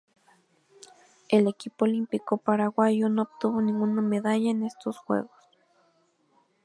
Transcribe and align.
El 1.29 1.47
equipo 1.47 1.85
olímpico 1.85 2.37
paraguayo 2.37 3.07
no 3.07 3.21
obtuvo 3.21 3.61
ninguna 3.61 4.01
medalla 4.01 4.49
en 4.49 4.63
estos 4.63 4.97
Juegos. 4.97 5.29